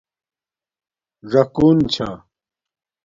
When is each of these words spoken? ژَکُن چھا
ژَکُن 1.31 1.77
چھا 1.93 2.09